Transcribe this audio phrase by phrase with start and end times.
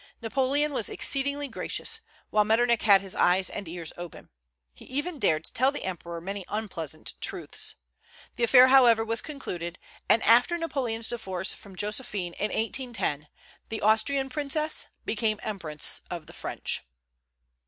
[0.19, 2.01] Napoleon was exceedingly gracious,
[2.31, 4.31] while Metternich had his eyes and ears open.
[4.73, 7.75] He even dared to tell the Emperor many unpleasant truths.
[8.35, 9.77] The affair, however, was concluded;
[10.09, 13.27] and after Napoleon's divorce from Josephine, in 1810,
[13.69, 16.81] the Austrian princess became empress of the French.